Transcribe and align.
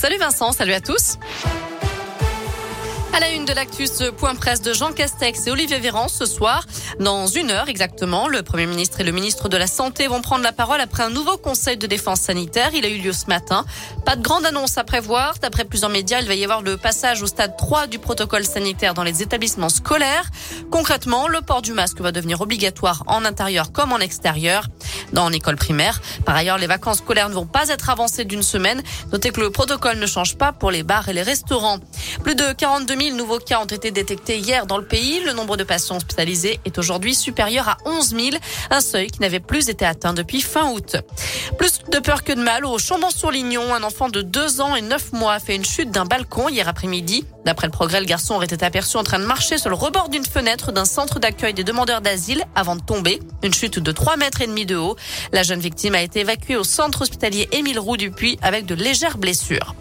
Salut 0.00 0.16
Vincent, 0.16 0.52
salut 0.52 0.72
à 0.72 0.80
tous. 0.80 1.18
À 3.12 3.20
la 3.20 3.32
une 3.32 3.44
de 3.44 3.52
l'actus, 3.52 4.02
point 4.16 4.34
presse 4.34 4.62
de 4.62 4.72
Jean 4.72 4.92
Castex 4.92 5.46
et 5.46 5.50
Olivier 5.50 5.78
Véran 5.78 6.08
ce 6.08 6.24
soir. 6.24 6.64
Dans 7.00 7.26
une 7.26 7.50
heure 7.50 7.68
exactement, 7.68 8.26
le 8.26 8.42
Premier 8.42 8.64
ministre 8.64 9.02
et 9.02 9.04
le 9.04 9.12
ministre 9.12 9.50
de 9.50 9.58
la 9.58 9.66
Santé 9.66 10.06
vont 10.06 10.22
prendre 10.22 10.42
la 10.42 10.52
parole 10.52 10.80
après 10.80 11.02
un 11.02 11.10
nouveau 11.10 11.36
conseil 11.36 11.76
de 11.76 11.86
défense 11.86 12.20
sanitaire. 12.20 12.70
Il 12.72 12.86
a 12.86 12.88
eu 12.88 12.96
lieu 12.96 13.12
ce 13.12 13.26
matin. 13.26 13.66
Pas 14.06 14.16
de 14.16 14.22
grande 14.22 14.46
annonce 14.46 14.78
à 14.78 14.84
prévoir. 14.84 15.34
D'après 15.42 15.66
plusieurs 15.66 15.90
médias, 15.90 16.20
il 16.20 16.28
va 16.28 16.34
y 16.34 16.44
avoir 16.44 16.62
le 16.62 16.78
passage 16.78 17.20
au 17.20 17.26
stade 17.26 17.58
3 17.58 17.86
du 17.86 17.98
protocole 17.98 18.44
sanitaire 18.44 18.94
dans 18.94 19.04
les 19.04 19.20
établissements 19.20 19.68
scolaires. 19.68 20.30
Concrètement, 20.70 21.28
le 21.28 21.42
port 21.42 21.60
du 21.60 21.74
masque 21.74 22.00
va 22.00 22.12
devenir 22.12 22.40
obligatoire 22.40 23.02
en 23.06 23.26
intérieur 23.26 23.70
comme 23.72 23.92
en 23.92 23.98
extérieur 23.98 24.64
dans 25.12 25.28
l'école 25.28 25.56
primaire. 25.56 26.00
Par 26.24 26.36
ailleurs, 26.36 26.58
les 26.58 26.66
vacances 26.66 26.98
scolaires 26.98 27.28
ne 27.28 27.34
vont 27.34 27.46
pas 27.46 27.68
être 27.68 27.90
avancées 27.90 28.24
d'une 28.24 28.42
semaine. 28.42 28.82
Notez 29.12 29.30
que 29.30 29.40
le 29.40 29.50
protocole 29.50 29.98
ne 29.98 30.06
change 30.06 30.36
pas 30.36 30.52
pour 30.52 30.70
les 30.70 30.82
bars 30.82 31.08
et 31.08 31.12
les 31.12 31.22
restaurants. 31.22 31.78
Plus 32.22 32.34
de 32.34 32.52
42 32.52 32.96
000 32.96 33.16
nouveaux 33.16 33.38
cas 33.38 33.60
ont 33.60 33.66
été 33.66 33.90
détectés 33.90 34.38
hier 34.38 34.66
dans 34.66 34.78
le 34.78 34.84
pays. 34.84 35.20
Le 35.24 35.32
nombre 35.32 35.56
de 35.56 35.64
patients 35.64 35.96
hospitalisés 35.96 36.60
est 36.64 36.78
aujourd'hui 36.78 37.14
supérieur 37.14 37.68
à 37.68 37.76
11 37.84 38.08
000, 38.10 38.28
un 38.70 38.80
seuil 38.80 39.08
qui 39.08 39.20
n'avait 39.20 39.40
plus 39.40 39.68
été 39.68 39.84
atteint 39.84 40.12
depuis 40.12 40.40
fin 40.40 40.70
août. 40.72 40.96
Plus 41.58 41.80
de 41.90 41.98
peur 41.98 42.24
que 42.24 42.32
de 42.32 42.42
mal, 42.42 42.64
au 42.64 42.78
Chambon-sur-Lignon, 42.78 43.74
un 43.74 43.82
enfant 43.82 44.08
de 44.08 44.22
2 44.22 44.60
ans 44.60 44.76
et 44.76 44.82
9 44.82 45.12
mois 45.12 45.34
a 45.34 45.40
fait 45.40 45.56
une 45.56 45.64
chute 45.64 45.90
d'un 45.90 46.04
balcon 46.04 46.48
hier 46.48 46.68
après-midi. 46.68 47.24
D'après 47.44 47.66
le 47.66 47.72
progrès, 47.72 48.00
le 48.00 48.06
garçon 48.06 48.34
aurait 48.34 48.46
été 48.46 48.64
aperçu 48.64 48.96
en 48.96 49.02
train 49.02 49.18
de 49.18 49.24
marcher 49.24 49.58
sur 49.58 49.70
le 49.70 49.74
rebord 49.74 50.08
d'une 50.08 50.24
fenêtre 50.24 50.72
d'un 50.72 50.84
centre 50.84 51.18
d'accueil 51.18 51.54
des 51.54 51.64
demandeurs 51.64 52.00
d'asile 52.00 52.44
avant 52.54 52.76
de 52.76 52.82
tomber. 52.82 53.20
Une 53.42 53.54
chute 53.54 53.78
de 53.78 53.92
3 53.92 54.16
mètres 54.16 54.42
et 54.42 54.46
demi 54.46 54.66
de 54.66 54.76
haut. 54.76 54.96
La 55.32 55.42
jeune 55.42 55.60
victime 55.60 55.94
a 55.94 56.02
été 56.02 56.20
évacuée 56.20 56.56
au 56.56 56.64
centre 56.64 57.02
hospitalier 57.02 57.48
Émile 57.52 57.78
Roux 57.78 57.96
du 57.96 58.10
Puy 58.10 58.38
avec 58.42 58.66
de 58.66 58.74
légères 58.74 59.18
blessures. 59.18 59.74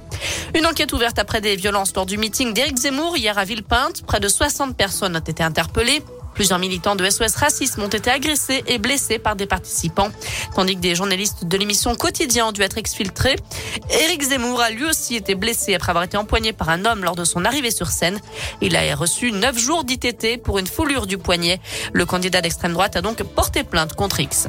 Une 0.56 0.66
enquête 0.66 0.94
ouverte 0.94 1.20
après 1.20 1.42
des 1.42 1.56
violences 1.56 1.94
lors 1.96 2.06
du 2.06 2.18
meeting 2.18 2.54
d'Éric 2.54 2.78
Zemmour 2.78 3.18
hier 3.18 3.38
à 3.38 3.46
Villepinte. 3.46 4.04
Près 4.06 4.20
de 4.20 4.28
60 4.28 4.76
personnes 4.76 5.16
ont 5.16 5.20
été 5.20 5.44
interpellées. 5.44 6.02
Plusieurs 6.34 6.60
militants 6.60 6.96
de 6.96 7.10
SOS 7.10 7.36
Racisme 7.36 7.84
ont 7.84 7.90
été 7.90 8.10
agressés 8.10 8.64
et 8.68 8.78
blessés 8.78 9.20
par 9.20 9.36
des 9.36 9.46
participants, 9.46 10.10
tandis 10.56 10.76
que 10.76 10.80
des 10.80 10.96
journalistes 10.96 11.44
de 11.44 11.58
l'émission 11.58 11.96
Quotidien 11.96 12.48
ont 12.48 12.52
dû 12.52 12.62
être 12.62 12.78
exfiltrés. 12.78 13.36
Éric 13.90 14.22
Zemmour 14.22 14.62
a 14.62 14.70
lui 14.70 14.86
aussi 14.86 15.16
été 15.16 15.36
blessé 15.36 15.76
après 15.76 15.90
avoir 15.90 16.06
été 16.06 16.16
empoigné 16.16 16.54
par 16.54 16.70
un 16.70 16.86
homme 16.86 17.04
lors 17.04 17.16
de 17.16 17.26
son 17.26 17.44
arrivée 17.44 17.72
sur 17.72 17.88
scène. 17.88 18.20
Il 18.62 18.76
a 18.78 18.96
reçu 18.96 19.32
neuf 19.34 19.58
jours 19.58 19.84
d'ITT 19.84 20.42
pour 20.42 20.60
une 20.60 20.68
foulure 20.68 21.08
du 21.08 21.18
poignet. 21.18 21.60
Le 21.92 22.06
candidat 22.06 22.42
d'extrême 22.42 22.74
droite 22.74 22.96
a 22.96 23.02
donc 23.02 23.22
porté 23.24 23.64
plainte 23.64 23.94
contre 23.94 24.22
X. 24.22 24.48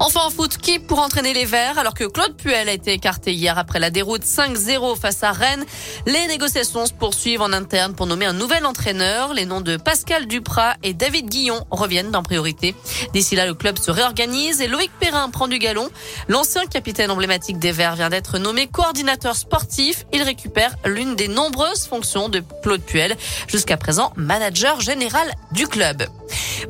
Enfin 0.00 0.22
en 0.26 0.30
foot, 0.30 0.58
qui 0.58 0.80
pour 0.80 0.98
entraîner 0.98 1.32
les 1.32 1.44
Verts 1.44 1.78
alors 1.78 1.94
que 1.94 2.04
Claude 2.04 2.36
Puel 2.36 2.68
a 2.68 2.72
été 2.72 2.92
écarté 2.92 3.32
hier 3.32 3.56
après 3.58 3.78
la 3.78 3.90
déroute 3.90 4.24
5-0 4.24 4.98
face 4.98 5.22
à 5.22 5.32
Rennes? 5.32 5.64
Les 6.06 6.26
négociations 6.26 6.84
se 6.86 6.92
poursuivent 6.92 7.42
en 7.42 7.52
interne 7.52 7.94
pour 7.94 8.06
nommer 8.06 8.26
un 8.26 8.32
nouvel 8.32 8.66
entraîneur. 8.66 9.34
Les 9.34 9.46
noms 9.46 9.60
de 9.60 9.76
Pascal 9.76 10.26
Duprat 10.26 10.74
et 10.82 10.94
David 10.94 11.28
Guillon 11.28 11.64
reviennent 11.70 12.14
en 12.14 12.22
priorité. 12.22 12.74
D'ici 13.12 13.36
là, 13.36 13.46
le 13.46 13.54
club 13.54 13.78
se 13.78 13.92
réorganise 13.92 14.60
et 14.60 14.66
Loïc 14.66 14.90
Perrin 14.98 15.30
prend 15.30 15.46
du 15.46 15.58
galon. 15.58 15.88
L'ancien 16.28 16.66
capitaine 16.66 17.10
emblématique 17.12 17.58
des 17.60 17.72
Verts 17.72 17.94
vient 17.94 18.10
d'être 18.10 18.38
nommé 18.38 18.66
coordinateur 18.66 19.36
sportif. 19.36 20.06
Il 20.12 20.22
récupère 20.22 20.74
l'une 20.84 21.14
des 21.14 21.28
nombreuses 21.28 21.86
fonctions 21.86 22.28
de 22.28 22.42
Claude 22.62 22.82
Puel, 22.82 23.16
jusqu'à 23.46 23.76
présent 23.76 24.12
manager 24.16 24.80
général 24.80 25.32
du 25.52 25.68
club. 25.68 26.04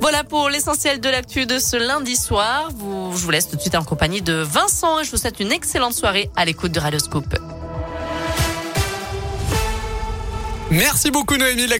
Voilà 0.00 0.24
pour 0.24 0.48
l'essentiel 0.48 1.00
de 1.00 1.08
l'actu 1.08 1.46
de 1.46 1.58
ce 1.58 1.76
lundi 1.76 2.16
soir. 2.16 2.68
Je 2.70 3.24
vous 3.24 3.30
laisse 3.30 3.48
tout 3.48 3.56
de 3.56 3.60
suite 3.60 3.74
en 3.74 3.84
compagnie 3.84 4.22
de 4.22 4.34
Vincent 4.34 5.00
et 5.00 5.04
je 5.04 5.10
vous 5.10 5.16
souhaite 5.16 5.40
une 5.40 5.52
excellente 5.52 5.94
soirée 5.94 6.30
à 6.36 6.44
l'écoute 6.44 6.72
de 6.72 6.80
Radioscope. 6.80 7.34
Merci 10.70 11.10
beaucoup 11.10 11.36
Noémie. 11.36 11.66